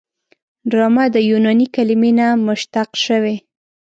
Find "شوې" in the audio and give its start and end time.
3.05-3.35